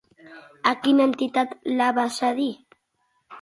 A 0.71 0.71
quina 0.85 1.05
entitat 1.09 1.53
la 1.83 1.91
va 1.99 2.07
cedir? 2.17 2.49